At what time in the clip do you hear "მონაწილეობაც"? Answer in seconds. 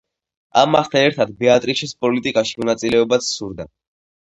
2.65-3.31